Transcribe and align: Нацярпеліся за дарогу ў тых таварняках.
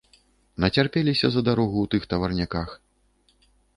Нацярпеліся 0.63 1.27
за 1.35 1.41
дарогу 1.49 1.77
ў 1.85 1.91
тых 1.95 2.09
таварняках. 2.15 2.69